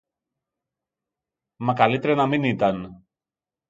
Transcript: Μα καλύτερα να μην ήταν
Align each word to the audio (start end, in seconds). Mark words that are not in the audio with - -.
Μα 1.55 1.73
καλύτερα 1.73 2.15
να 2.15 2.27
μην 2.27 2.43
ήταν 2.43 3.05